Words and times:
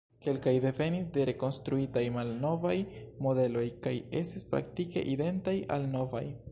Kelkaj 0.25 0.51
devenis 0.61 1.11
de 1.17 1.25
rekonstruitaj 1.29 2.03
malnovaj 2.17 2.75
modeloj 3.27 3.67
kaj 3.85 3.95
estis 4.23 4.51
praktike 4.55 5.09
identaj 5.17 5.59
al 5.77 5.89
novaj. 5.97 6.27